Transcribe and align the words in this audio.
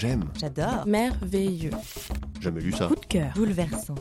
J'aime. 0.00 0.24
J'adore. 0.40 0.86
Merveilleux. 0.86 1.72
Jamais 2.40 2.62
lu 2.62 2.72
ça. 2.72 2.86
Coup 2.86 2.94
de 2.94 3.04
cœur. 3.04 3.34
Bouleversant. 3.34 3.96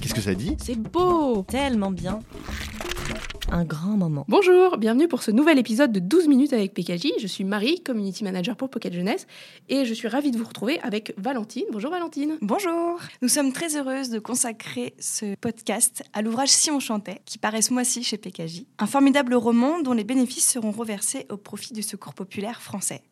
Qu'est-ce 0.00 0.12
que 0.12 0.20
ça 0.20 0.34
dit? 0.34 0.56
C'est 0.60 0.74
beau 0.76 1.44
Tellement 1.44 1.92
bien. 1.92 2.18
Un 3.50 3.64
grand 3.64 3.96
moment. 3.96 4.26
Bonjour, 4.28 4.76
bienvenue 4.76 5.08
pour 5.08 5.22
ce 5.22 5.30
nouvel 5.30 5.58
épisode 5.58 5.90
de 5.90 6.00
12 6.00 6.28
minutes 6.28 6.52
avec 6.52 6.74
PKJ. 6.74 7.12
Je 7.18 7.26
suis 7.26 7.44
Marie, 7.44 7.82
Community 7.82 8.22
Manager 8.22 8.56
pour 8.56 8.68
Pocket 8.68 8.92
Jeunesse, 8.92 9.26
et 9.70 9.86
je 9.86 9.94
suis 9.94 10.06
ravie 10.06 10.30
de 10.30 10.38
vous 10.38 10.44
retrouver 10.44 10.78
avec 10.80 11.14
Valentine. 11.16 11.64
Bonjour 11.72 11.90
Valentine. 11.90 12.36
Bonjour 12.42 13.00
Nous 13.22 13.28
sommes 13.28 13.52
très 13.52 13.76
heureuses 13.76 14.10
de 14.10 14.18
consacrer 14.18 14.94
ce 14.98 15.34
podcast 15.36 16.02
à 16.12 16.20
l'ouvrage 16.20 16.50
Si 16.50 16.70
on 16.70 16.78
chantait, 16.78 17.22
qui 17.24 17.38
paraît 17.38 17.62
ce 17.62 17.72
mois-ci 17.72 18.02
chez 18.02 18.18
PKJ. 18.18 18.64
Un 18.78 18.86
formidable 18.86 19.34
roman 19.34 19.80
dont 19.80 19.94
les 19.94 20.04
bénéfices 20.04 20.50
seront 20.50 20.70
reversés 20.72 21.26
au 21.30 21.38
profit 21.38 21.72
du 21.72 21.82
Secours 21.82 22.14
populaire 22.14 22.60
français. 22.60 23.02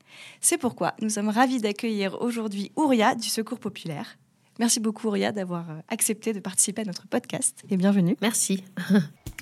C'est 0.43 0.59
pourquoi 0.59 0.95
nous 1.01 1.11
sommes 1.11 1.31
ravis 1.31 1.61
d'accueillir 1.61 2.21
aujourd'hui 2.21 2.73
Ouria 2.77 3.15
du 3.15 3.29
Secours 3.29 3.59
populaire. 3.59 4.19
Merci 4.59 4.81
beaucoup 4.81 5.09
Ouria 5.09 5.33
d'avoir 5.33 5.71
euh, 5.71 5.81
accepté 5.89 6.33
de 6.33 6.41
participer 6.41 6.83
à 6.83 6.85
notre 6.85 7.07
podcast 7.07 7.63
et 7.71 7.77
bienvenue. 7.77 8.17
Merci. 8.21 8.65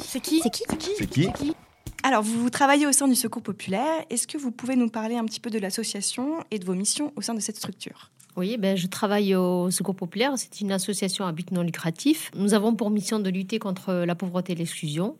C'est 0.00 0.20
qui 0.20 0.40
C'est 0.42 0.50
qui 0.50 0.64
C'est 0.98 1.06
qui 1.06 1.54
Alors, 2.02 2.22
vous, 2.22 2.40
vous 2.40 2.50
travaillez 2.50 2.86
au 2.86 2.92
sein 2.92 3.08
du 3.08 3.14
Secours 3.14 3.42
populaire. 3.42 4.04
Est-ce 4.10 4.26
que 4.26 4.38
vous 4.38 4.50
pouvez 4.50 4.76
nous 4.76 4.88
parler 4.88 5.16
un 5.16 5.24
petit 5.24 5.40
peu 5.40 5.50
de 5.50 5.58
l'association 5.58 6.44
et 6.50 6.58
de 6.58 6.64
vos 6.64 6.74
missions 6.74 7.12
au 7.16 7.22
sein 7.22 7.34
de 7.34 7.40
cette 7.40 7.56
structure? 7.56 8.10
Oui, 8.34 8.56
ben, 8.56 8.78
je 8.78 8.86
travaille 8.86 9.34
au 9.34 9.70
Secours 9.70 9.94
Populaire. 9.94 10.32
C'est 10.36 10.62
une 10.62 10.72
association 10.72 11.26
à 11.26 11.32
but 11.32 11.50
non 11.50 11.60
lucratif. 11.60 12.30
Nous 12.34 12.54
avons 12.54 12.74
pour 12.74 12.88
mission 12.88 13.18
de 13.18 13.28
lutter 13.28 13.58
contre 13.58 13.92
la 13.92 14.14
pauvreté 14.14 14.54
et 14.54 14.56
l'exclusion 14.56 15.16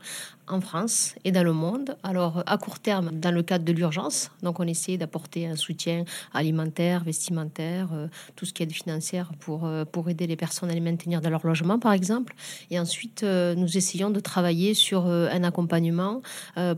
en 0.48 0.60
France 0.60 1.14
et 1.24 1.32
dans 1.32 1.44
le 1.44 1.52
monde. 1.52 1.96
Alors, 2.02 2.42
à 2.46 2.58
court 2.58 2.78
terme, 2.78 3.10
dans 3.12 3.30
le 3.30 3.42
cadre 3.42 3.64
de 3.64 3.72
l'urgence, 3.72 4.30
donc 4.42 4.60
on 4.60 4.66
essaie 4.66 4.96
d'apporter 4.96 5.46
un 5.46 5.56
soutien 5.56 6.04
alimentaire, 6.32 7.04
vestimentaire, 7.04 7.88
euh, 7.92 8.08
tout 8.34 8.44
ce 8.44 8.52
qui 8.52 8.62
est 8.62 8.72
financière 8.72 9.32
pour, 9.40 9.66
euh, 9.66 9.84
pour 9.84 10.08
aider 10.08 10.26
les 10.26 10.36
personnes 10.36 10.70
à 10.70 10.74
les 10.74 10.80
maintenir 10.80 11.20
dans 11.20 11.30
leur 11.30 11.46
logement, 11.46 11.78
par 11.78 11.92
exemple. 11.92 12.34
Et 12.70 12.78
ensuite, 12.78 13.22
euh, 13.22 13.54
nous 13.54 13.76
essayons 13.76 14.10
de 14.10 14.20
travailler 14.20 14.74
sur 14.74 15.06
un 15.06 15.44
accompagnement 15.44 16.22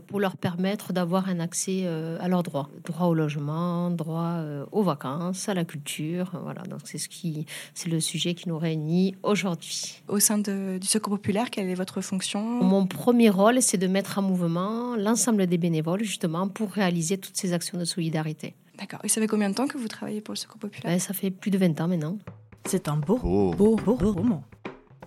pour 0.07 0.19
leur 0.19 0.37
permettre 0.37 0.93
d'avoir 0.93 1.29
un 1.29 1.39
accès 1.39 1.87
à 1.87 2.27
leurs 2.27 2.43
droits. 2.43 2.69
Droit 2.85 3.07
au 3.07 3.13
logement, 3.13 3.89
droit 3.89 4.39
aux 4.71 4.83
vacances, 4.83 5.49
à 5.49 5.53
la 5.53 5.65
culture. 5.65 6.24
Voilà, 6.43 6.63
donc 6.63 6.81
c'est 6.85 6.97
ce 6.97 7.09
qui, 7.09 7.45
c'est 7.73 7.89
le 7.89 7.99
sujet 7.99 8.33
qui 8.33 8.49
nous 8.49 8.57
réunit 8.57 9.15
aujourd'hui. 9.23 10.01
Au 10.07 10.19
sein 10.19 10.37
de- 10.37 10.77
du 10.79 10.87
Secours 10.87 11.13
populaire, 11.13 11.49
quelle 11.49 11.69
est 11.69 11.75
votre 11.75 12.01
fonction? 12.01 12.41
Mon 12.41 12.85
premier 12.87 13.29
rôle, 13.29 13.61
c'est 13.61 13.77
de 13.77 13.87
mettre 13.87 14.17
en 14.19 14.21
mouvement 14.21 14.95
l'ensemble 14.95 15.47
des 15.47 15.57
bénévoles, 15.57 16.03
justement, 16.03 16.47
pour 16.47 16.71
réaliser 16.71 17.17
toutes 17.17 17.37
ces 17.37 17.53
actions 17.53 17.77
de 17.77 17.85
solidarité. 17.85 18.55
D'accord. 18.77 18.99
Et 19.03 19.07
ça 19.09 19.21
fait 19.21 19.27
combien 19.27 19.49
de 19.49 19.55
temps 19.55 19.67
que 19.67 19.77
vous 19.77 19.87
travaillez 19.87 20.21
pour 20.21 20.33
le 20.33 20.37
Secours 20.37 20.57
populaire? 20.59 20.91
Ben, 20.91 20.99
ça 20.99 21.13
fait 21.13 21.31
plus 21.31 21.51
de 21.51 21.57
20 21.57 21.79
ans 21.81 21.87
maintenant. 21.87 22.17
C'est 22.65 22.87
un 22.89 22.97
beau, 22.97 23.19
Oh. 23.23 23.53
beau, 23.57 23.75
beau, 23.75 23.95
beau 23.95 24.11
roman. 24.11 24.43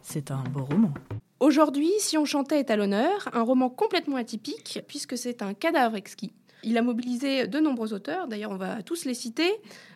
C'est 0.03 0.31
un 0.31 0.43
beau 0.45 0.65
roman. 0.65 0.93
Aujourd'hui, 1.41 1.91
Si 2.01 2.17
on 2.19 2.25
chantait 2.25 2.61
est 2.61 2.71
à 2.71 2.77
l'honneur, 2.77 3.29
un 3.33 3.43
roman 3.43 3.69
complètement 3.69 4.17
atypique, 4.17 4.81
puisque 4.89 5.17
c'est 5.19 5.43
un 5.43 5.55
cadavre 5.55 5.97
exquis. 5.97 6.33
Il 6.63 6.77
a 6.77 6.83
mobilisé 6.83 7.47
de 7.47 7.61
nombreux 7.61 7.93
auteurs, 7.93 8.27
d'ailleurs 8.27 8.51
on 8.51 8.57
va 8.57 8.83
tous 8.83 9.05
les 9.05 9.15
citer, 9.15 9.51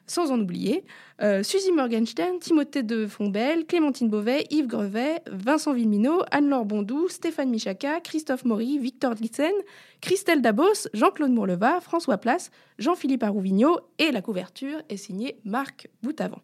sans 0.07 0.31
en 0.31 0.41
oublier. 0.41 0.85
Euh, 1.21 1.43
Suzy 1.43 1.73
Morgenstern, 1.73 2.39
Timothée 2.39 2.83
de 2.83 3.07
Fombelle, 3.07 3.67
Clémentine 3.67 4.09
Beauvais, 4.09 4.47
Yves 4.51 4.67
Grevet, 4.67 5.23
Vincent 5.31 5.73
Villeminot, 5.73 6.23
Anne-Laure 6.31 6.65
Bondou, 6.65 7.09
Stéphane 7.09 7.51
Michaka, 7.51 8.01
Christophe 8.01 8.45
Maury, 8.45 8.79
Victor 8.79 9.15
Glissen, 9.15 9.53
Christelle 10.01 10.43
Dabos, 10.43 10.89
Jean-Claude 10.95 11.33
Mourleva, 11.33 11.81
François 11.81 12.19
Place, 12.19 12.51
Jean-Philippe 12.79 13.23
Arouvigno, 13.23 13.81
et 13.99 14.13
la 14.13 14.23
couverture 14.23 14.81
est 14.89 14.97
signée 14.97 15.39
Marc 15.45 15.89
Boutavant. 16.03 16.43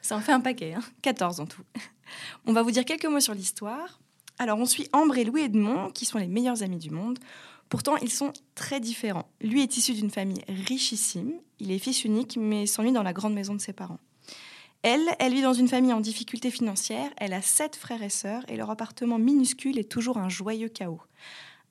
Ça 0.00 0.16
en 0.16 0.20
fait 0.20 0.32
un 0.32 0.40
paquet, 0.40 0.74
hein 0.74 0.82
14 1.02 1.40
en 1.40 1.46
tout. 1.46 1.62
On 2.46 2.52
va 2.52 2.62
vous 2.62 2.70
dire 2.70 2.84
quelques 2.84 3.06
mots 3.06 3.20
sur 3.20 3.34
l'histoire. 3.34 4.00
Alors, 4.38 4.58
on 4.58 4.66
suit 4.66 4.88
Ambre 4.92 5.18
et 5.18 5.24
Louis 5.24 5.42
Edmond, 5.42 5.90
qui 5.90 6.04
sont 6.04 6.18
les 6.18 6.28
meilleurs 6.28 6.62
amis 6.62 6.78
du 6.78 6.90
monde. 6.90 7.18
Pourtant, 7.68 7.96
ils 7.96 8.10
sont 8.10 8.32
très 8.54 8.80
différents. 8.80 9.28
Lui 9.40 9.62
est 9.62 9.76
issu 9.76 9.92
d'une 9.92 10.10
famille 10.10 10.42
richissime. 10.48 11.32
Il 11.58 11.70
est 11.70 11.78
fils 11.78 12.04
unique, 12.04 12.38
mais 12.40 12.66
s'ennuie 12.66 12.92
dans 12.92 13.02
la 13.02 13.12
grande 13.12 13.34
maison 13.34 13.54
de 13.54 13.60
ses 13.60 13.72
parents. 13.72 14.00
Elle, 14.82 15.06
elle 15.18 15.34
vit 15.34 15.42
dans 15.42 15.54
une 15.54 15.68
famille 15.68 15.92
en 15.92 16.00
difficulté 16.00 16.50
financière. 16.50 17.10
Elle 17.16 17.32
a 17.32 17.42
sept 17.42 17.76
frères 17.76 18.02
et 18.02 18.10
sœurs 18.10 18.44
et 18.48 18.56
leur 18.56 18.70
appartement 18.70 19.18
minuscule 19.18 19.78
est 19.78 19.90
toujours 19.90 20.18
un 20.18 20.28
joyeux 20.28 20.68
chaos. 20.68 21.02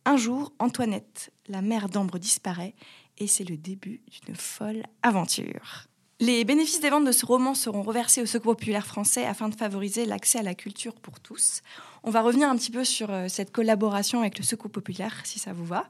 Un 0.06 0.18
jour, 0.18 0.54
Antoinette, 0.60 1.32
la 1.48 1.62
mère 1.62 1.90
d'Ambre, 1.90 2.20
disparaît 2.20 2.76
et 3.18 3.28
c'est 3.28 3.44
le 3.44 3.58
début 3.58 4.02
d'une 4.26 4.36
folle 4.36 4.84
aventure. 5.04 5.88
Les 6.20 6.46
bénéfices 6.46 6.80
des 6.80 6.90
ventes 6.90 7.06
de 7.06 7.12
ce 7.12 7.26
roman 7.26 7.54
seront 7.54 7.84
reversés 7.84 8.22
au 8.22 8.26
Secours 8.26 8.56
populaire 8.56 8.88
français 8.88 9.26
afin 9.26 9.50
de 9.50 9.56
favoriser 9.56 10.06
l'accès 10.06 10.40
à 10.40 10.44
la 10.44 10.56
culture 10.56 10.96
pour 10.96 11.20
tous. 11.20 11.62
On 12.08 12.10
va 12.10 12.22
revenir 12.22 12.50
un 12.50 12.56
petit 12.56 12.72
peu 12.72 12.86
sur 12.86 13.12
euh, 13.12 13.28
cette 13.28 13.52
collaboration 13.52 14.22
avec 14.22 14.38
le 14.38 14.44
Secours 14.46 14.72
populaire, 14.72 15.20
si 15.26 15.40
ça 15.40 15.52
vous 15.52 15.66
va. 15.66 15.90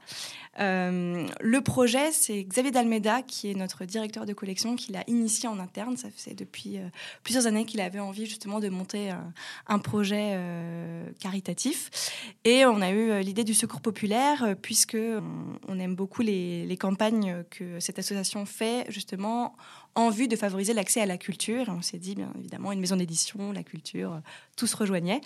Euh, 0.60 1.26
le 1.40 1.60
projet, 1.60 2.12
c'est 2.12 2.42
Xavier 2.44 2.70
Dalmeda, 2.70 3.22
qui 3.22 3.50
est 3.50 3.54
notre 3.54 3.84
directeur 3.84 4.26
de 4.26 4.32
collection, 4.32 4.76
qui 4.76 4.92
l'a 4.92 5.04
initié 5.06 5.48
en 5.48 5.58
interne. 5.58 5.96
Ça 5.96 6.08
faisait 6.10 6.34
depuis 6.34 6.78
euh, 6.78 6.88
plusieurs 7.22 7.46
années 7.46 7.64
qu'il 7.64 7.80
avait 7.80 8.00
envie 8.00 8.26
justement 8.26 8.60
de 8.60 8.68
monter 8.68 9.10
un, 9.10 9.32
un 9.66 9.78
projet 9.78 10.32
euh, 10.32 11.06
caritatif. 11.20 11.90
Et 12.44 12.64
on 12.64 12.80
a 12.80 12.90
eu 12.90 13.10
euh, 13.10 13.20
l'idée 13.20 13.44
du 13.44 13.54
Secours 13.54 13.80
populaire, 13.80 14.42
euh, 14.42 14.54
puisque 14.54 14.96
on, 15.68 15.78
aime 15.78 15.94
beaucoup 15.94 16.22
les, 16.22 16.76
campagnes 16.78 17.44
que 17.50 17.80
cette 17.80 17.98
association 17.98 18.46
fait 18.46 18.86
justement 18.88 19.56
en 19.98 20.10
vue 20.10 20.28
de 20.28 20.36
favoriser 20.36 20.74
l'accès 20.74 21.00
à 21.00 21.06
la 21.06 21.18
culture. 21.18 21.64
On 21.68 21.82
s'est 21.82 21.98
dit, 21.98 22.14
bien 22.14 22.32
évidemment, 22.38 22.70
une 22.70 22.78
maison 22.78 22.94
d'édition, 22.94 23.50
la 23.50 23.64
culture, 23.64 24.12
euh, 24.12 24.20
tout 24.56 24.68
se 24.68 24.76
rejoignait. 24.76 25.20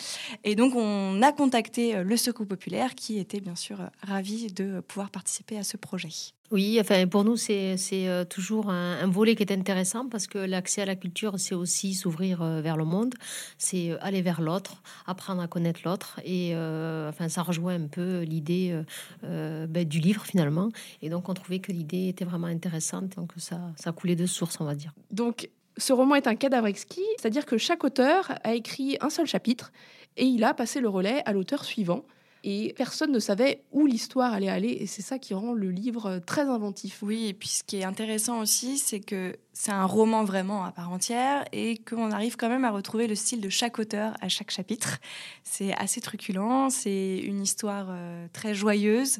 Et 0.44 0.54
donc, 0.54 0.74
on 0.74 1.20
a 1.20 1.30
contacté 1.30 1.94
euh, 1.94 2.02
le 2.02 2.16
Secours 2.16 2.46
populaire 2.46 2.94
qui 2.94 3.18
était 3.18 3.40
bien 3.40 3.54
sûr 3.54 3.82
euh, 3.82 3.86
ravi 4.02 4.46
de 4.46 4.80
pouvoir 4.80 5.10
participer 5.10 5.21
à 5.56 5.62
ce 5.62 5.76
projet. 5.76 6.08
Oui, 6.50 6.78
enfin, 6.80 7.06
pour 7.06 7.24
nous, 7.24 7.36
c'est 7.36 7.76
c'est, 7.78 8.08
euh, 8.08 8.24
toujours 8.24 8.68
un, 8.68 8.98
un 9.00 9.06
volet 9.06 9.34
qui 9.34 9.42
est 9.42 9.52
intéressant 9.52 10.06
parce 10.08 10.26
que 10.26 10.38
l'accès 10.38 10.82
à 10.82 10.84
la 10.84 10.96
culture, 10.96 11.34
c'est 11.38 11.54
aussi 11.54 11.94
s'ouvrir 11.94 12.42
euh, 12.42 12.60
vers 12.60 12.76
le 12.76 12.84
monde, 12.84 13.14
c'est 13.56 13.90
euh, 13.90 13.96
aller 14.02 14.20
vers 14.20 14.42
l'autre, 14.42 14.82
apprendre 15.06 15.40
à 15.40 15.48
connaître 15.48 15.80
l'autre. 15.84 16.20
Et 16.24 16.50
euh, 16.54 17.08
enfin, 17.08 17.28
ça 17.28 17.42
rejoint 17.42 17.74
un 17.74 17.86
peu 17.86 18.20
l'idée 18.20 18.78
euh, 19.24 19.66
ben, 19.66 19.88
du 19.88 19.98
livre 19.98 20.24
finalement. 20.24 20.68
Et 21.00 21.08
donc, 21.08 21.28
on 21.28 21.34
trouvait 21.34 21.60
que 21.60 21.72
l'idée 21.72 22.08
était 22.08 22.26
vraiment 22.26 22.48
intéressante, 22.48 23.16
donc 23.16 23.32
ça, 23.38 23.58
ça 23.76 23.92
coulait 23.92 24.16
de 24.16 24.26
source, 24.26 24.60
on 24.60 24.64
va 24.64 24.74
dire. 24.74 24.92
Donc, 25.10 25.48
ce 25.78 25.94
roman 25.94 26.16
est 26.16 26.26
un 26.26 26.34
cadavre 26.34 26.66
exquis, 26.66 27.00
c'est-à-dire 27.18 27.46
que 27.46 27.56
chaque 27.56 27.82
auteur 27.82 28.30
a 28.44 28.54
écrit 28.54 28.98
un 29.00 29.08
seul 29.08 29.26
chapitre 29.26 29.72
et 30.18 30.26
il 30.26 30.44
a 30.44 30.52
passé 30.52 30.80
le 30.80 30.88
relais 30.88 31.22
à 31.24 31.32
l'auteur 31.32 31.64
suivant. 31.64 32.04
Et 32.44 32.74
personne 32.76 33.12
ne 33.12 33.20
savait 33.20 33.62
où 33.70 33.86
l'histoire 33.86 34.32
allait 34.32 34.48
aller, 34.48 34.70
et 34.80 34.86
c'est 34.86 35.02
ça 35.02 35.18
qui 35.18 35.32
rend 35.32 35.52
le 35.52 35.70
livre 35.70 36.18
très 36.26 36.42
inventif. 36.42 36.98
Oui, 37.02 37.26
et 37.28 37.34
puis 37.34 37.48
ce 37.48 37.62
qui 37.62 37.76
est 37.76 37.84
intéressant 37.84 38.40
aussi, 38.40 38.78
c'est 38.78 38.98
que 38.98 39.36
c'est 39.52 39.70
un 39.70 39.84
roman 39.86 40.24
vraiment 40.24 40.64
à 40.64 40.72
part 40.72 40.90
entière 40.90 41.44
et 41.52 41.78
qu'on 41.78 42.10
arrive 42.10 42.36
quand 42.36 42.48
même 42.48 42.64
à 42.64 42.70
retrouver 42.70 43.06
le 43.06 43.14
style 43.14 43.40
de 43.40 43.48
chaque 43.48 43.78
auteur 43.78 44.14
à 44.20 44.28
chaque 44.28 44.50
chapitre. 44.50 44.98
C'est 45.44 45.72
assez 45.74 46.00
truculent, 46.00 46.68
c'est 46.70 47.18
une 47.18 47.42
histoire 47.42 47.86
euh, 47.90 48.26
très 48.32 48.54
joyeuse. 48.54 49.18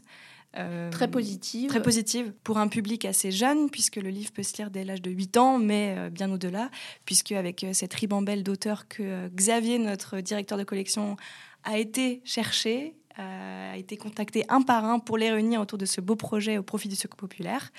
euh, 0.57 0.91
Très 0.91 1.09
positive. 1.09 1.69
Très 1.71 1.81
positive 1.83 2.33
pour 2.43 2.59
un 2.59 2.67
public 2.69 3.05
assez 3.05 3.31
jeune, 3.31 3.71
puisque 3.71 3.97
le 3.97 4.11
livre 4.11 4.33
peut 4.33 4.43
se 4.43 4.57
lire 4.57 4.71
dès 4.73 4.83
l'âge 4.85 5.01
de 5.01 5.11
8 5.13 5.37
ans, 5.37 5.59
mais 5.59 5.95
euh, 5.97 6.11
bien 6.11 6.31
au-delà, 6.33 6.71
puisque 7.05 7.31
avec 7.33 7.63
euh, 7.63 7.73
cette 7.73 7.95
ribambelle 7.95 8.43
d'auteurs 8.43 8.89
que 8.89 9.03
euh, 9.03 9.29
Xavier, 9.33 9.79
notre 9.79 10.21
directeur 10.21 10.59
de 10.59 10.65
collection, 10.65 11.17
a 11.65 11.79
été 11.79 12.21
chercher, 12.25 12.79
euh, 12.89 12.93
a 13.17 13.77
été 13.77 13.97
contacté 13.97 14.45
un 14.49 14.63
par 14.63 14.85
un 14.85 14.99
pour 14.99 15.19
les 15.19 15.31
réunir 15.31 15.61
autour 15.61 15.79
de 15.79 15.87
ce 15.87 16.01
beau 16.01 16.17
projet 16.17 16.59
au 16.59 16.63
profit 16.63 16.89
du 16.89 16.97
Secours 16.97 17.17
populaire. 17.17 17.71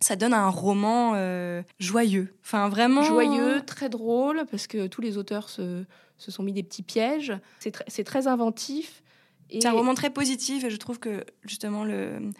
Ça 0.00 0.16
donne 0.16 0.32
un 0.32 0.48
roman 0.48 1.12
euh, 1.14 1.62
joyeux. 1.78 2.34
Enfin, 2.42 2.68
vraiment. 2.68 3.02
joyeux, 3.02 3.60
très 3.66 3.88
drôle, 3.88 4.46
parce 4.50 4.66
que 4.66 4.86
tous 4.86 5.02
les 5.02 5.18
auteurs 5.18 5.48
se, 5.50 5.84
se 6.16 6.30
sont 6.30 6.42
mis 6.42 6.52
des 6.52 6.62
petits 6.62 6.82
pièges. 6.82 7.34
C'est 7.58 7.76
tr- 7.76 7.82
c'est 7.86 8.04
très 8.04 8.26
inventif. 8.26 9.02
Et 9.50 9.60
C'est 9.60 9.68
un 9.68 9.72
roman 9.72 9.94
très 9.94 10.10
positif 10.10 10.64
et 10.64 10.70
je 10.70 10.76
trouve 10.76 10.98
que 11.00 11.24
justement 11.44 11.84
le, 11.84 12.30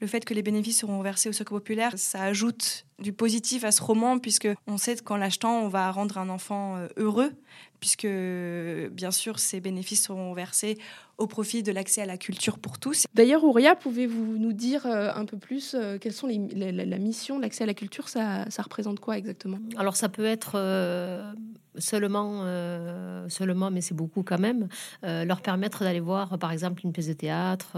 le 0.00 0.06
fait 0.06 0.24
que 0.24 0.32
les 0.34 0.42
bénéfices 0.42 0.80
seront 0.80 1.00
versés 1.02 1.28
au 1.28 1.32
Secours 1.32 1.58
populaire, 1.58 1.92
ça 1.96 2.22
ajoute 2.22 2.86
du 3.00 3.12
positif 3.12 3.64
à 3.64 3.72
ce 3.72 3.82
roman 3.82 4.18
puisque 4.18 4.48
on 4.66 4.76
sait 4.78 4.96
qu'en 4.96 5.16
l'achetant, 5.16 5.60
on 5.62 5.68
va 5.68 5.90
rendre 5.90 6.18
un 6.18 6.28
enfant 6.28 6.76
euh, 6.76 6.88
heureux 6.96 7.32
puisque 7.80 8.06
bien 8.06 9.10
sûr 9.10 9.38
ces 9.38 9.60
bénéfices 9.60 10.04
seront 10.04 10.32
versés 10.32 10.78
au 11.18 11.26
profit 11.26 11.62
de 11.62 11.70
l'accès 11.70 12.00
à 12.02 12.06
la 12.06 12.16
culture 12.16 12.58
pour 12.58 12.78
tous. 12.78 13.04
D'ailleurs, 13.14 13.44
Ouria, 13.44 13.74
pouvez-vous 13.76 14.38
nous 14.38 14.52
dire 14.52 14.86
euh, 14.86 15.10
un 15.14 15.26
peu 15.26 15.36
plus 15.36 15.74
euh, 15.74 15.98
quelles 15.98 16.12
sont 16.12 16.26
les, 16.26 16.38
la, 16.54 16.72
la- 16.72 16.84
la 16.86 16.98
mission 16.98 17.36
de 17.36 17.42
l'accès 17.42 17.64
à 17.64 17.66
la 17.66 17.74
culture 17.74 18.08
ça, 18.08 18.48
ça 18.50 18.62
représente 18.62 19.00
quoi 19.00 19.18
exactement? 19.18 19.58
Alors 19.76 19.96
ça 19.96 20.08
peut 20.08 20.24
être 20.24 20.52
euh, 20.54 21.30
seulement, 21.76 22.40
euh, 22.44 23.28
seulement, 23.28 23.70
mais 23.70 23.80
c'est 23.80 23.94
beaucoup 23.94 24.22
quand 24.22 24.38
même, 24.40 24.68
euh, 25.04 25.24
leur 25.24 25.40
permettre 25.42 25.80
d'aller 25.84 26.00
voir 26.00 26.38
par 26.38 26.52
exemple 26.52 26.80
une 26.84 26.92
pièce 26.92 27.08
de 27.08 27.12
théâtre, 27.12 27.76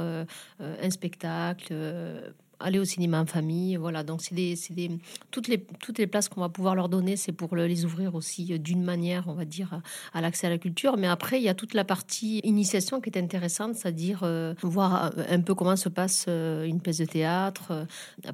un 0.60 0.90
spectacle, 0.90 1.68
euh, 1.72 2.30
aller 2.60 2.78
au 2.78 2.84
cinéma 2.84 3.20
en 3.20 3.26
famille. 3.26 3.76
Voilà, 3.76 4.02
donc 4.02 4.22
c'est 4.22 4.34
des, 4.34 4.54
des, 4.70 4.90
toutes, 5.30 5.48
les, 5.48 5.58
toutes 5.80 5.98
les 5.98 6.06
places 6.06 6.28
qu'on 6.28 6.40
va 6.40 6.48
pouvoir 6.48 6.74
leur 6.74 6.88
donner, 6.88 7.16
c'est 7.16 7.32
pour 7.32 7.54
les 7.56 7.84
ouvrir 7.84 8.14
aussi 8.14 8.52
euh, 8.52 8.58
d'une 8.58 8.82
manière, 8.82 9.24
on 9.28 9.34
va 9.34 9.44
dire, 9.44 9.80
à 10.14 10.20
l'accès 10.20 10.46
à 10.46 10.50
la 10.50 10.58
culture. 10.58 10.96
Mais 10.96 11.06
après, 11.06 11.38
il 11.38 11.44
y 11.44 11.48
a 11.48 11.54
toute 11.54 11.74
la 11.74 11.84
partie 11.84 12.38
initiation 12.44 13.00
qui 13.00 13.10
est 13.10 13.18
intéressante, 13.18 13.74
c'est-à-dire 13.74 14.20
euh, 14.22 14.54
voir 14.62 15.12
un 15.28 15.40
peu 15.40 15.54
comment 15.54 15.76
se 15.76 15.88
passe 15.88 16.26
euh, 16.28 16.64
une 16.64 16.80
pièce 16.80 16.98
de 16.98 17.04
théâtre, 17.04 17.86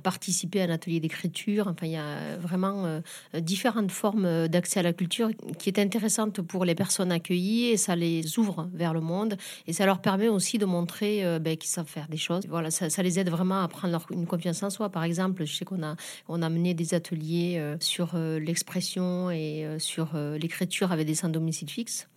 participer 0.02 0.62
à 0.62 0.64
un 0.64 0.70
atelier 0.70 1.00
d'écriture. 1.00 1.68
Enfin, 1.68 1.86
il 1.86 1.92
y 1.92 1.96
a 1.96 2.36
vraiment 2.36 3.00
différentes 3.34 3.90
formes 3.90 4.48
d'accès 4.48 4.80
à 4.80 4.82
la 4.82 4.92
culture 4.92 5.30
qui 5.58 5.68
est 5.68 5.78
intéressante 5.78 6.40
pour 6.40 6.64
les 6.64 6.74
personnes 6.74 7.12
accueillies 7.12 7.66
et 7.66 7.76
ça 7.76 7.96
les 7.96 8.38
ouvre 8.38 8.68
vers 8.72 8.94
le 8.94 9.00
monde 9.00 9.36
et 9.66 9.72
ça 9.72 9.86
leur 9.86 10.00
permet 10.00 10.28
aussi 10.28 10.58
de 10.58 10.64
montrer 10.64 11.38
ben, 11.40 11.56
qu'ils 11.56 11.70
savent 11.70 11.86
faire 11.86 12.08
des 12.08 12.16
choses. 12.16 12.46
Voilà, 12.48 12.70
ça, 12.70 12.90
ça 12.90 13.02
les 13.02 13.18
aide 13.18 13.30
vraiment 13.30 13.62
à 13.62 13.68
prendre 13.68 13.92
leur 13.92 14.06
une 14.12 14.26
confiance 14.26 14.62
en 14.62 14.70
soi. 14.70 14.88
Par 14.88 15.04
exemple, 15.04 15.44
je 15.44 15.54
sais 15.54 15.64
qu'on 15.64 15.82
a, 15.82 15.96
on 16.28 16.42
a 16.42 16.48
mené 16.48 16.74
des 16.74 16.94
ateliers 16.94 17.56
euh, 17.58 17.76
sur 17.80 18.12
euh, 18.14 18.38
l'expression 18.38 19.30
et 19.30 19.64
euh, 19.64 19.78
sur 19.78 20.10
l'écriture 20.14 20.92
avec 20.92 21.06
des 21.06 21.14
sans 21.14 21.28
domicile 21.28 21.70
fixe. 21.70 22.08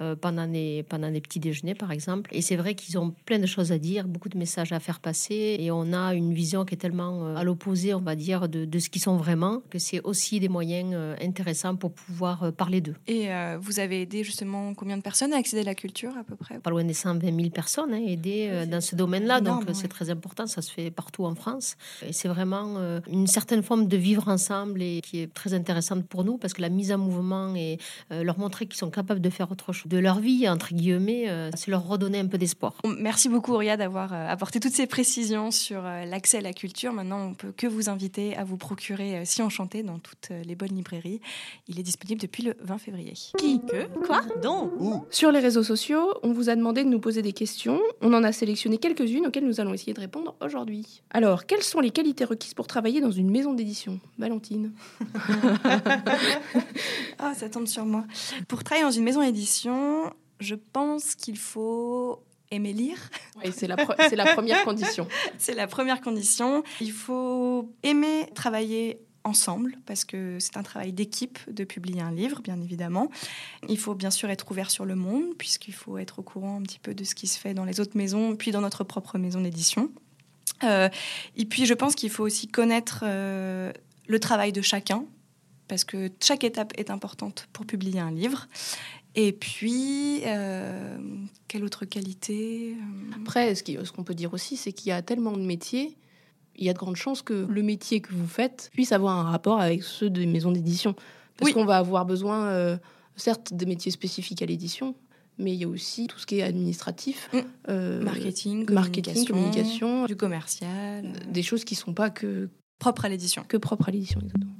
Euh, 0.00 0.16
pendant, 0.16 0.46
des, 0.46 0.82
pendant 0.88 1.10
des 1.10 1.20
petits 1.20 1.40
déjeuners, 1.40 1.74
par 1.74 1.92
exemple. 1.92 2.30
Et 2.32 2.40
c'est 2.40 2.56
vrai 2.56 2.74
qu'ils 2.74 2.98
ont 2.98 3.14
plein 3.26 3.38
de 3.38 3.44
choses 3.44 3.70
à 3.70 3.76
dire, 3.76 4.08
beaucoup 4.08 4.30
de 4.30 4.38
messages 4.38 4.72
à 4.72 4.80
faire 4.80 4.98
passer. 4.98 5.56
Et 5.58 5.70
on 5.70 5.92
a 5.92 6.14
une 6.14 6.32
vision 6.32 6.64
qui 6.64 6.74
est 6.74 6.78
tellement 6.78 7.26
euh, 7.26 7.36
à 7.36 7.44
l'opposé, 7.44 7.92
on 7.92 8.00
va 8.00 8.16
dire, 8.16 8.48
de, 8.48 8.64
de 8.64 8.78
ce 8.78 8.88
qu'ils 8.88 9.02
sont 9.02 9.18
vraiment, 9.18 9.62
que 9.68 9.78
c'est 9.78 10.00
aussi 10.02 10.40
des 10.40 10.48
moyens 10.48 10.92
euh, 10.94 11.16
intéressants 11.20 11.76
pour 11.76 11.92
pouvoir 11.92 12.50
parler 12.54 12.80
d'eux. 12.80 12.94
Et 13.06 13.28
vous 13.60 13.78
avez 13.78 14.02
aidé 14.02 14.24
justement 14.24 14.74
combien 14.74 14.96
de 14.96 15.02
personnes 15.02 15.32
à 15.32 15.36
accéder 15.36 15.62
à 15.62 15.64
la 15.64 15.74
culture 15.74 16.16
à 16.16 16.24
peu 16.24 16.34
près? 16.34 16.58
Pas 16.58 16.70
loin 16.70 16.84
des 16.84 16.94
120 16.94 17.20
000 17.20 17.50
personnes 17.50 17.92
hein, 17.92 18.02
aidées 18.06 18.64
dans 18.66 18.80
ce 18.80 18.96
domaine-là. 18.96 19.40
Donc 19.40 19.64
c'est 19.74 19.88
très 19.88 20.10
important, 20.10 20.46
ça 20.46 20.62
se 20.62 20.72
fait 20.72 20.90
partout 20.90 21.24
en 21.24 21.34
France. 21.34 21.76
Et 22.06 22.12
c'est 22.12 22.28
vraiment 22.28 23.00
une 23.10 23.26
certaine 23.26 23.62
forme 23.62 23.86
de 23.86 23.96
vivre 23.96 24.28
ensemble 24.28 24.82
et 24.82 25.00
qui 25.02 25.20
est 25.20 25.32
très 25.32 25.52
intéressante 25.54 26.06
pour 26.06 26.24
nous 26.24 26.38
parce 26.38 26.54
que 26.54 26.62
la 26.62 26.68
mise 26.68 26.92
en 26.92 26.98
mouvement 26.98 27.54
et 27.54 27.78
leur 28.10 28.38
montrer 28.38 28.66
qu'ils 28.66 28.78
sont 28.78 28.90
capables 28.90 29.20
de 29.20 29.30
faire 29.30 29.49
autre 29.50 29.70
de 29.86 29.98
leur 29.98 30.20
vie, 30.20 30.48
entre 30.48 30.74
guillemets, 30.74 31.28
euh, 31.28 31.50
c'est 31.54 31.70
leur 31.70 31.86
redonner 31.86 32.18
un 32.18 32.26
peu 32.26 32.38
d'espoir. 32.38 32.74
Merci 32.98 33.28
beaucoup, 33.28 33.52
Auria, 33.52 33.76
d'avoir 33.76 34.12
euh, 34.12 34.28
apporté 34.28 34.60
toutes 34.60 34.72
ces 34.72 34.86
précisions 34.86 35.50
sur 35.50 35.84
euh, 35.84 36.04
l'accès 36.04 36.38
à 36.38 36.40
la 36.40 36.52
culture. 36.52 36.92
Maintenant, 36.92 37.20
on 37.28 37.34
peut 37.34 37.52
que 37.56 37.66
vous 37.66 37.88
inviter 37.88 38.36
à 38.36 38.44
vous 38.44 38.56
procurer 38.56 39.24
Si 39.24 39.42
Enchanté 39.42 39.82
dans 39.82 39.98
toutes 39.98 40.30
les 40.44 40.54
bonnes 40.54 40.74
librairies. 40.74 41.20
Il 41.68 41.78
est 41.78 41.82
disponible 41.82 42.20
depuis 42.20 42.42
le 42.42 42.54
20 42.62 42.78
février. 42.78 43.14
Qui 43.38 43.60
Que 43.60 43.86
Quoi 44.06 44.22
Donc 44.42 44.72
Sur 45.10 45.32
les 45.32 45.40
réseaux 45.40 45.62
sociaux, 45.62 46.14
on 46.22 46.32
vous 46.32 46.48
a 46.50 46.56
demandé 46.56 46.84
de 46.84 46.88
nous 46.88 47.00
poser 47.00 47.22
des 47.22 47.32
questions. 47.32 47.80
On 48.00 48.12
en 48.12 48.22
a 48.24 48.32
sélectionné 48.32 48.78
quelques-unes 48.78 49.26
auxquelles 49.26 49.46
nous 49.46 49.60
allons 49.60 49.74
essayer 49.74 49.94
de 49.94 50.00
répondre 50.00 50.34
aujourd'hui. 50.40 51.02
Alors, 51.10 51.46
quelles 51.46 51.62
sont 51.62 51.80
les 51.80 51.90
qualités 51.90 52.24
requises 52.24 52.54
pour 52.54 52.66
travailler 52.66 53.00
dans 53.00 53.10
une 53.10 53.30
maison 53.30 53.54
d'édition? 53.54 54.00
Valentine 54.18 54.72
Ah, 57.18 57.34
ça 57.34 57.48
tombe 57.48 57.66
sur 57.66 57.84
moi. 57.84 58.04
Pour 58.48 58.64
travailler 58.64 58.84
dans 58.84 58.90
une 58.90 59.04
maison 59.04 59.20
d'édition, 59.20 59.39
je 60.40 60.54
pense 60.54 61.14
qu'il 61.14 61.38
faut 61.38 62.22
aimer 62.50 62.72
lire. 62.72 62.98
Oui, 63.36 63.52
c'est 63.54 63.66
la, 63.66 63.76
la 63.76 64.34
première 64.34 64.64
condition. 64.64 65.06
c'est 65.38 65.54
la 65.54 65.66
première 65.66 66.00
condition. 66.00 66.62
Il 66.80 66.92
faut 66.92 67.72
aimer 67.82 68.26
travailler 68.34 69.00
ensemble, 69.24 69.76
parce 69.86 70.04
que 70.04 70.38
c'est 70.40 70.56
un 70.56 70.62
travail 70.62 70.92
d'équipe 70.92 71.38
de 71.50 71.64
publier 71.64 72.00
un 72.00 72.10
livre, 72.10 72.40
bien 72.40 72.60
évidemment. 72.60 73.10
Il 73.68 73.78
faut 73.78 73.94
bien 73.94 74.10
sûr 74.10 74.30
être 74.30 74.50
ouvert 74.50 74.70
sur 74.70 74.84
le 74.84 74.94
monde, 74.94 75.34
puisqu'il 75.36 75.74
faut 75.74 75.98
être 75.98 76.20
au 76.20 76.22
courant 76.22 76.56
un 76.56 76.62
petit 76.62 76.78
peu 76.78 76.94
de 76.94 77.04
ce 77.04 77.14
qui 77.14 77.26
se 77.26 77.38
fait 77.38 77.54
dans 77.54 77.64
les 77.64 77.80
autres 77.80 77.96
maisons, 77.96 78.34
puis 78.36 78.50
dans 78.50 78.62
notre 78.62 78.84
propre 78.84 79.18
maison 79.18 79.40
d'édition. 79.40 79.90
Euh, 80.64 80.88
et 81.36 81.44
puis 81.44 81.66
je 81.66 81.74
pense 81.74 81.94
qu'il 81.94 82.10
faut 82.10 82.24
aussi 82.24 82.48
connaître 82.48 83.00
euh, 83.04 83.72
le 84.06 84.20
travail 84.20 84.52
de 84.52 84.62
chacun, 84.62 85.04
parce 85.70 85.84
que 85.84 86.10
chaque 86.20 86.42
étape 86.42 86.72
est 86.76 86.90
importante 86.90 87.46
pour 87.52 87.64
publier 87.64 88.00
un 88.00 88.10
livre. 88.10 88.48
Et 89.14 89.30
puis, 89.30 90.20
euh, 90.26 90.98
quelle 91.46 91.62
autre 91.62 91.84
qualité 91.84 92.74
euh 92.76 93.20
Après, 93.20 93.54
ce 93.54 93.92
qu'on 93.92 94.02
peut 94.02 94.14
dire 94.14 94.34
aussi, 94.34 94.56
c'est 94.56 94.72
qu'il 94.72 94.88
y 94.88 94.92
a 94.92 95.00
tellement 95.00 95.30
de 95.30 95.42
métiers, 95.42 95.96
il 96.56 96.66
y 96.66 96.70
a 96.70 96.72
de 96.72 96.78
grandes 96.78 96.96
chances 96.96 97.22
que 97.22 97.46
le 97.48 97.62
métier 97.62 98.00
que 98.00 98.12
vous 98.12 98.26
faites 98.26 98.68
puisse 98.72 98.90
avoir 98.90 99.16
un 99.16 99.30
rapport 99.30 99.60
avec 99.60 99.84
ceux 99.84 100.10
des 100.10 100.26
maisons 100.26 100.50
d'édition. 100.50 100.96
Parce 101.36 101.52
qu'on 101.52 101.64
va 101.64 101.76
avoir 101.76 102.04
besoin, 102.04 102.46
euh, 102.46 102.76
certes, 103.14 103.54
des 103.54 103.64
métiers 103.64 103.92
spécifiques 103.92 104.42
à 104.42 104.46
l'édition, 104.46 104.96
mais 105.38 105.54
il 105.54 105.60
y 105.60 105.64
a 105.64 105.68
aussi 105.68 106.08
tout 106.08 106.18
ce 106.18 106.26
qui 106.26 106.40
est 106.40 106.42
administratif, 106.42 107.30
mmh. 107.32 108.02
marketing, 108.02 108.68
marketing, 108.72 109.24
communication, 109.24 110.06
du 110.06 110.16
commercial, 110.16 111.12
des 111.30 111.44
choses 111.44 111.62
qui 111.62 111.74
ne 111.74 111.78
sont 111.78 111.94
pas 111.94 112.10
que 112.10 112.50
propres 112.80 113.04
à 113.04 113.08
l'édition. 113.08 113.44
Que 113.46 113.56
propres 113.56 113.88
à 113.88 113.92
l'édition, 113.92 114.20
exactement. 114.20 114.59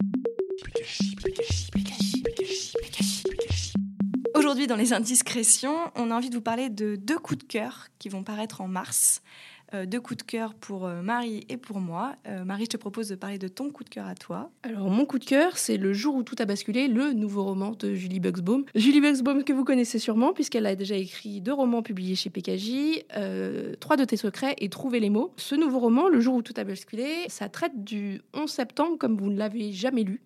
Aujourd'hui, 4.35 4.67
dans 4.67 4.77
les 4.77 4.93
indiscrétions, 4.93 5.77
on 5.97 6.11
a 6.11 6.15
envie 6.15 6.31
de 6.31 6.35
vous 6.35 6.41
parler 6.41 6.71
de 6.71 6.97
deux 6.97 7.19
coups 7.19 7.39
de 7.39 7.45
cœur 7.45 7.89
qui 7.99 8.09
vont 8.09 8.23
paraître 8.23 8.61
en 8.61 8.69
mars. 8.69 9.23
Euh, 9.73 9.87
deux 9.87 10.01
coups 10.01 10.19
de 10.19 10.23
cœur 10.25 10.55
pour 10.55 10.87
euh, 10.87 11.01
Marie 11.01 11.45
et 11.49 11.57
pour 11.57 11.79
moi. 11.79 12.17
Euh, 12.27 12.45
Marie, 12.45 12.65
je 12.65 12.71
te 12.71 12.77
propose 12.77 13.09
de 13.09 13.15
parler 13.15 13.39
de 13.39 13.47
ton 13.47 13.71
coup 13.71 13.85
de 13.85 13.89
cœur 13.89 14.07
à 14.07 14.17
toi. 14.17 14.51
Alors, 14.65 14.91
mon 14.91 15.05
coup 15.05 15.21
de 15.21 15.25
cœur, 15.25 15.59
c'est 15.59 15.77
Le 15.77 15.93
jour 15.93 16.17
où 16.17 16.23
tout 16.25 16.35
a 16.41 16.45
basculé, 16.45 16.89
le 16.89 17.13
nouveau 17.13 17.45
roman 17.45 17.73
de 17.79 17.95
Julie 17.95 18.19
Buxbaum. 18.19 18.65
Julie 18.75 19.01
Buxbaum, 19.01 19.45
que 19.45 19.53
vous 19.53 19.65
connaissez 19.65 20.01
sûrement, 20.01 20.33
puisqu'elle 20.33 20.67
a 20.67 20.75
déjà 20.75 20.97
écrit 20.97 21.41
deux 21.41 21.53
romans 21.53 21.83
publiés 21.83 22.17
chez 22.17 22.31
PKJ, 22.31 23.05
Trois 23.79 23.97
de 23.97 24.05
tes 24.05 24.17
secrets 24.17 24.57
et 24.59 24.69
Trouver 24.69 24.99
les 24.99 25.11
mots. 25.11 25.33
Ce 25.37 25.55
nouveau 25.55 25.79
roman, 25.79 26.09
Le 26.09 26.21
jour 26.21 26.35
où 26.35 26.43
tout 26.43 26.55
a 26.57 26.65
basculé, 26.65 27.27
ça 27.29 27.49
traite 27.49 27.85
du 27.85 28.23
11 28.35 28.51
septembre 28.51 28.99
comme 28.99 29.17
vous 29.17 29.31
ne 29.31 29.39
l'avez 29.39 29.73
jamais 29.73 30.03
lu. 30.03 30.21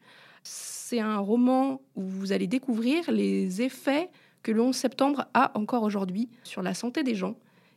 C'est 0.44 1.00
un 1.00 1.18
roman 1.18 1.80
où 1.96 2.02
vous 2.02 2.32
allez 2.32 2.46
découvrir 2.46 3.10
les 3.10 3.62
effets 3.62 4.10
que 4.42 4.52
le 4.52 4.60
11 4.60 4.76
septembre 4.76 5.26
a 5.32 5.58
encore 5.58 5.82
aujourd'hui 5.82 6.28
sur 6.44 6.60
la 6.60 6.74
santé 6.74 7.02
des 7.02 7.14
gens, 7.14 7.36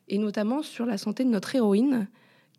et 0.09 0.17
notamment 0.17 0.61
sur 0.61 0.85
la 0.85 0.97
santé 0.97 1.23
de 1.23 1.29
notre 1.29 1.55
héroïne, 1.55 2.09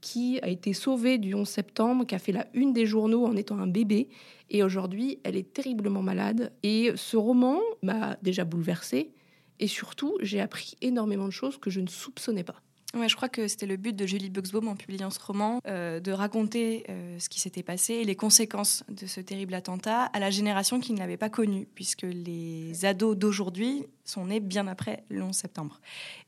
qui 0.01 0.41
a 0.41 0.49
été 0.49 0.73
sauvée 0.73 1.19
du 1.19 1.35
11 1.35 1.47
septembre, 1.47 2.07
qui 2.07 2.15
a 2.15 2.19
fait 2.19 2.33
la 2.33 2.47
une 2.55 2.73
des 2.73 2.87
journaux 2.87 3.27
en 3.27 3.37
étant 3.37 3.59
un 3.59 3.67
bébé, 3.67 4.09
et 4.49 4.63
aujourd'hui 4.63 5.19
elle 5.25 5.37
est 5.37 5.53
terriblement 5.53 6.03
malade. 6.03 6.53
Et 6.63 6.93
ce 6.97 7.19
roman 7.19 7.61
m'a 7.83 8.17
déjà 8.23 8.45
bouleversée, 8.45 9.13
et 9.61 9.67
surtout 9.67 10.17
j'ai 10.23 10.41
appris 10.41 10.77
énormément 10.81 11.27
de 11.27 11.33
choses 11.33 11.59
que 11.59 11.69
je 11.69 11.81
ne 11.81 11.89
soupçonnais 11.89 12.45
pas. 12.45 12.63
Ouais, 12.95 13.07
je 13.07 13.17
crois 13.17 13.29
que 13.29 13.49
c'était 13.49 13.67
le 13.67 13.77
but 13.77 13.95
de 13.95 14.07
Julie 14.07 14.31
Buxbaum 14.31 14.67
en 14.67 14.75
publiant 14.75 15.11
ce 15.11 15.21
roman, 15.21 15.61
euh, 15.67 16.01
de 16.01 16.11
raconter 16.11 16.85
euh, 16.89 17.19
ce 17.19 17.29
qui 17.29 17.39
s'était 17.39 17.63
passé 17.63 17.95
et 17.95 18.05
les 18.05 18.17
conséquences 18.17 18.83
de 18.89 19.07
ce 19.07 19.21
terrible 19.21 19.53
attentat 19.53 20.05
à 20.05 20.19
la 20.19 20.31
génération 20.31 20.81
qui 20.81 20.95
ne 20.95 20.99
l'avait 20.99 21.19
pas 21.19 21.29
connu, 21.29 21.69
puisque 21.75 22.03
les 22.03 22.87
ados 22.87 23.15
d'aujourd'hui 23.15 23.85
sont 24.05 24.25
nés 24.25 24.41
bien 24.41 24.67
après 24.67 25.05
le 25.11 25.23
11 25.23 25.35
septembre. 25.37 25.81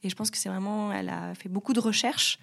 Et 0.03 0.11
je 0.11 0.15
pense 0.15 0.31
que 0.31 0.37
c'est 0.37 0.51
vraiment, 0.51 0.93
elle 0.93 1.09
a 1.09 1.35
fait 1.35 1.49
beaucoup 1.49 1.73
de 1.73 1.81
recherches 1.81 2.39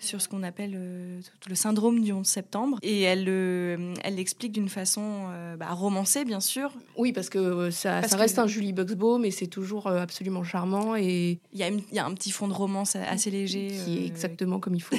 sur 0.00 0.20
ce 0.20 0.28
qu'on 0.28 0.42
appelle 0.42 0.72
euh, 0.74 1.20
le 1.48 1.54
syndrome 1.54 2.00
du 2.00 2.12
11 2.12 2.26
septembre. 2.26 2.78
Et 2.82 3.02
elle, 3.02 3.26
euh, 3.28 3.94
elle 4.02 4.16
l'explique 4.16 4.52
d'une 4.52 4.68
façon 4.68 5.26
euh, 5.30 5.56
bah, 5.56 5.72
romancée, 5.72 6.24
bien 6.24 6.40
sûr. 6.40 6.72
Oui, 6.96 7.12
parce 7.12 7.28
que 7.28 7.70
ça, 7.70 8.02
ça 8.02 8.16
reste 8.16 8.38
un 8.38 8.46
Julie 8.46 8.72
Buxbaum, 8.72 9.22
mais 9.22 9.30
c'est 9.30 9.46
toujours 9.46 9.86
absolument 9.86 10.42
charmant. 10.42 10.96
Et 10.96 11.38
il 11.52 11.58
y, 11.58 11.62
a 11.62 11.70
y 11.70 11.98
a 11.98 12.06
un 12.06 12.14
petit 12.14 12.30
fond 12.30 12.48
de 12.48 12.52
romance 12.52 12.96
assez 12.96 13.30
léger. 13.30 13.68
Qui 13.68 13.98
est 13.98 14.06
exactement 14.06 14.58
comme 14.58 14.74
il 14.74 14.80
faut. 14.80 14.96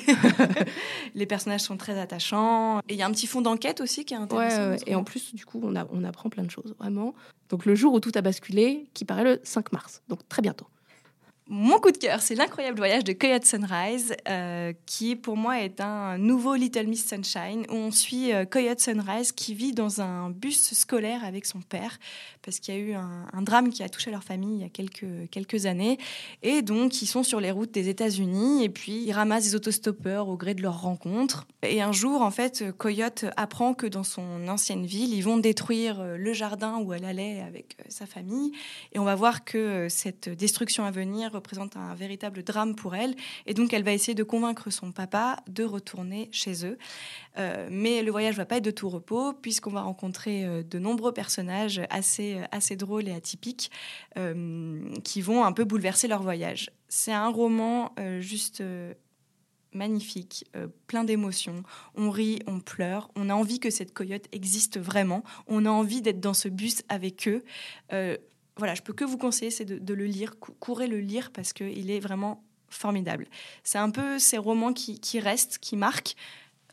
Les 1.15 1.25
personnages 1.25 1.61
sont 1.61 1.77
très 1.77 1.99
attachants. 1.99 2.79
Et 2.89 2.93
il 2.93 2.97
y 2.97 3.01
a 3.01 3.07
un 3.07 3.11
petit 3.11 3.27
fond 3.27 3.41
d'enquête 3.41 3.81
aussi 3.81 4.05
qui 4.05 4.13
est 4.13 4.17
intéressant. 4.17 4.75
et 4.85 4.95
en 4.95 5.03
plus, 5.03 5.33
du 5.33 5.45
coup, 5.45 5.59
on, 5.63 5.75
a, 5.75 5.87
on 5.91 6.03
apprend 6.03 6.29
plein 6.29 6.43
de 6.43 6.51
choses, 6.51 6.75
vraiment. 6.79 7.13
Donc 7.49 7.65
le 7.65 7.73
jour 7.73 7.93
où 7.93 7.99
tout 7.99 8.11
a 8.13 8.21
basculé, 8.21 8.87
qui 8.93 9.05
paraît 9.05 9.23
le 9.23 9.39
5 9.43 9.71
mars. 9.71 10.03
Donc 10.07 10.19
très 10.29 10.41
bientôt. 10.41 10.67
Mon 11.51 11.79
coup 11.79 11.91
de 11.91 11.97
cœur, 11.97 12.21
c'est 12.21 12.35
l'incroyable 12.35 12.77
voyage 12.77 13.03
de 13.03 13.11
Coyote 13.11 13.43
Sunrise, 13.43 14.15
euh, 14.29 14.71
qui 14.85 15.15
pour 15.15 15.35
moi 15.35 15.59
est 15.59 15.81
un 15.81 16.19
nouveau 16.19 16.53
Little 16.53 16.85
Miss 16.85 17.07
Sunshine, 17.07 17.65
où 17.71 17.73
on 17.73 17.89
suit 17.89 18.31
euh, 18.31 18.45
Coyote 18.45 18.79
Sunrise 18.79 19.31
qui 19.31 19.55
vit 19.55 19.73
dans 19.73 19.99
un 19.99 20.29
bus 20.29 20.75
scolaire 20.75 21.25
avec 21.25 21.47
son 21.47 21.61
père, 21.61 21.97
parce 22.43 22.59
qu'il 22.59 22.75
y 22.75 22.77
a 22.77 22.79
eu 22.79 22.93
un, 22.93 23.41
drame 23.41 23.71
qui 23.71 23.81
a 23.81 23.89
touché 23.89 24.11
leur 24.11 24.23
famille 24.23 24.57
il 24.57 24.61
y 24.61 24.63
a 24.63 24.69
quelques, 25.27 25.65
années. 25.65 25.97
Et 26.43 26.61
donc, 26.61 27.01
ils 27.01 27.07
sont 27.07 27.23
sur 27.23 27.39
les 27.39 27.49
routes 27.49 27.71
des 27.71 27.89
États-Unis, 27.89 28.63
et 28.63 28.69
puis 28.69 29.03
ils 29.07 29.11
ramassent 29.11 29.45
des 29.45 29.55
autostoppeurs 29.55 30.27
au 30.27 30.37
gré 30.37 30.53
de 30.53 30.61
leur 30.61 30.79
rencontre. 30.79 31.47
Et 31.63 31.81
un 31.81 31.91
jour, 31.91 32.21
en 32.21 32.29
fait, 32.29 32.71
Coyote 32.77 33.25
apprend 33.37 33.73
que 33.73 33.87
dans 33.87 34.03
son 34.03 34.47
ancienne 34.47 34.85
ville, 34.85 35.15
ils 35.15 35.23
vont 35.23 35.37
détruire 35.37 35.99
euh, 35.99 36.15
le 36.15 36.31
jardin 36.31 36.77
où 36.77 36.93
elle 36.93 37.05
allait 37.05 37.41
avec 37.41 37.75
sa 37.87 38.05
famille. 38.05 38.51
Et 38.93 38.99
on 38.99 39.03
va 39.03 39.15
voir 39.15 39.43
que 39.43 39.87
cette 39.89 40.29
destruction 40.29 40.83
à 40.83 40.91
venir 40.91 41.38
représente 41.39 41.75
un 41.77 41.95
véritable 41.95 42.43
drame 42.43 42.75
pour 42.75 42.95
elle. 42.95 43.15
Et 43.45 43.53
donc, 43.53 43.73
elle 43.73 43.83
va 43.83 43.93
essayer 43.93 44.15
de 44.15 44.23
convaincre 44.23 44.69
son 44.69 44.91
papa 44.91 45.37
de 45.47 45.63
retourner 45.63 46.29
chez 46.31 46.65
eux. 46.65 46.77
Euh, 47.37 47.67
mais 47.71 48.03
le 48.03 48.11
voyage 48.11 48.35
va 48.35 48.45
pas 48.45 48.57
être 48.57 48.65
de 48.65 48.71
tout 48.71 48.89
repos, 48.89 49.33
puisqu'on 49.33 49.71
va 49.71 49.81
rencontrer 49.81 50.45
euh, 50.45 50.63
de 50.63 50.79
nombreux 50.79 51.13
personnages 51.13 51.81
assez, 51.89 52.35
euh, 52.35 52.43
assez 52.51 52.75
drôles 52.75 53.07
et 53.07 53.13
atypiques 53.13 53.71
qui 55.03 55.21
vont 55.21 55.45
un 55.45 55.53
peu 55.53 55.63
bouleverser 55.63 56.07
leur 56.07 56.21
voyage. 56.21 56.71
C'est 56.89 57.13
un 57.13 57.29
roman 57.29 57.93
juste 58.19 58.61
magnifique, 59.71 60.45
plein 60.87 61.05
d'émotions. 61.05 61.63
On 61.95 62.09
rit, 62.09 62.39
on 62.45 62.59
pleure. 62.59 63.09
On 63.15 63.29
a 63.29 63.33
envie 63.33 63.59
que 63.59 63.69
cette 63.69 63.93
coyote 63.93 64.25
existe 64.33 64.77
vraiment. 64.77 65.23
On 65.47 65.65
a 65.65 65.69
envie 65.69 66.01
d'être 66.01 66.19
dans 66.19 66.33
ce 66.33 66.49
bus 66.49 66.81
avec 66.89 67.29
eux. 67.29 67.43
Voilà, 68.59 68.75
je 68.75 68.81
peux 68.81 68.93
que 68.93 69.03
vous 69.03 69.17
conseiller, 69.17 69.51
c'est 69.51 69.65
de, 69.65 69.93
le 69.93 70.05
lire. 70.05 70.35
courez 70.37 70.87
le 70.87 70.99
lire 70.99 71.31
parce 71.31 71.53
qu'il 71.53 71.89
est 71.89 71.99
vraiment 71.99 72.43
formidable. 72.69 73.27
C'est 73.63 73.79
un 73.79 73.89
peu 73.89 74.19
ces 74.19 74.37
romans 74.37 74.73
qui, 74.73 75.19
restent, 75.19 75.57
qui 75.57 75.75
marquent. 75.75 76.15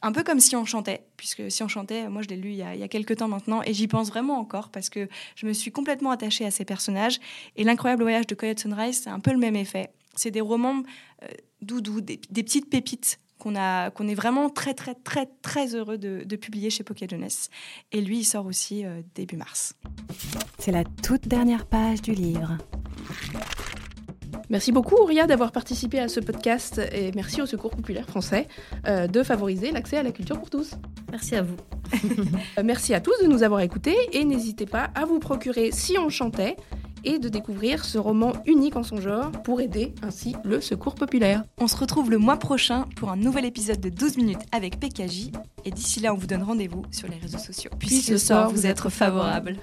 Un 0.03 0.13
peu 0.13 0.23
comme 0.23 0.41
si 0.41 0.55
on 0.55 0.67
chantait, 0.67 1.07
puisque 1.17 1.51
si 1.51 1.63
on 1.63 1.69
chantait, 1.69 2.09
moi 2.09 2.21
je 2.21 2.29
l'ai 2.29 2.37
lu 2.37 2.51
il 2.51 2.57
y, 2.57 2.63
a, 2.63 2.89
quelques 2.89 3.17
temps 3.17 3.29
maintenant, 3.29 3.63
et 3.63 3.73
j'y 3.73 3.89
pense 3.89 4.09
vraiment 4.09 4.39
encore 4.39 4.69
parce 4.69 4.91
que 4.91 5.09
je 5.37 5.47
me 5.47 5.55
suis 5.55 5.73
complètement 5.73 6.11
attachée 6.11 6.45
à 6.45 6.51
ces 6.51 6.67
personnages. 6.67 7.19
Et 7.57 7.65
l'incroyable 7.65 8.03
voyage 8.03 8.27
de 8.27 8.35
Coyote 8.35 8.61
Sunrise, 8.61 9.01
c'est 9.03 9.11
un 9.11 9.21
peu 9.21 9.33
le 9.33 9.39
même 9.39 9.57
effet. 9.57 9.91
C'est 10.15 10.31
des 10.31 10.43
romans 10.43 10.83
euh, 11.23 11.29
doudous, 11.63 12.03
des, 12.03 12.19
petites 12.19 12.69
pépites 12.69 13.19
qu'on 13.39 13.57
a, 13.57 13.91
qu'on 13.91 14.09
est 14.09 14.15
vraiment 14.15 14.49
très 14.51 14.75
très 14.75 14.95
très 14.95 15.27
très 15.43 15.75
heureux 15.75 15.99
de, 15.99 16.37
publier 16.37 16.71
chez 16.71 16.85
Pocket 16.85 17.11
Jeunesse. 17.11 17.49
Et 17.93 18.01
lui, 18.01 18.19
il 18.19 18.25
sort 18.25 18.47
aussi 18.47 18.85
euh, 18.85 19.01
début 19.15 19.37
mars. 19.37 19.75
C'est 20.59 20.73
la 20.73 20.85
toute 20.85 21.29
dernière 21.29 21.67
page 21.67 22.03
du 22.03 22.13
livre. 22.13 22.59
Merci 24.49 24.71
beaucoup, 24.71 25.03
Ria, 25.05 25.27
d'avoir 25.27 25.51
participé 25.51 25.99
à 25.99 26.09
ce 26.09 26.21
podcast 26.21 26.81
et 26.93 27.11
merci 27.15 27.43
au 27.43 27.47
Secours 27.47 27.73
populaire 27.73 28.07
français 28.07 28.47
euh, 28.87 29.09
de 29.09 29.23
favoriser 29.25 29.73
l'accès 29.73 29.97
à 29.97 30.03
la 30.05 30.13
culture 30.13 30.39
pour 30.39 30.51
tous. 30.51 30.75
Merci 31.11 31.35
à 31.35 31.43
vous. 31.43 31.57
merci 32.65 32.95
à 32.95 33.01
tous 33.01 33.19
de 33.23 33.27
nous 33.27 33.43
avoir 33.43 33.61
écoutés 33.61 33.97
et 34.13 34.25
n'hésitez 34.25 34.67
pas 34.67 34.91
à 34.95 35.05
vous 35.05 35.19
procurer 35.19 35.71
Si 35.73 35.99
on 35.99 36.11
chantait 36.11 36.57
et 37.07 37.19
de 37.19 37.31
découvrir 37.31 37.85
ce 37.85 37.97
roman 37.97 38.35
unique 38.45 38.77
en 38.77 38.83
son 38.83 39.01
genre 39.01 39.31
pour 39.31 39.61
aider 39.61 39.95
ainsi 40.03 40.37
le 40.45 40.61
secours 40.61 40.95
populaire. 40.95 41.45
On 41.59 41.69
se 41.69 41.77
retrouve 41.77 42.11
le 42.11 42.19
mois 42.19 42.37
prochain 42.37 42.87
pour 42.97 43.11
un 43.11 43.17
nouvel 43.17 43.47
épisode 43.47 43.81
de 43.81 43.89
12 43.89 44.19
minutes 44.19 44.43
avec 44.53 44.79
PKJ 44.79 45.31
et 45.65 45.71
d'ici 45.71 46.01
là 46.01 46.13
on 46.13 46.17
vous 46.17 46.27
donne 46.27 46.43
rendez-vous 46.43 46.83
sur 46.91 47.09
les 47.09 47.17
réseaux 47.17 47.39
sociaux. 47.39 47.71
Puisse, 47.79 48.11
le 48.11 48.19
sort 48.19 48.51
vous 48.51 48.67
être 48.67 48.91
favorable. 48.91 49.57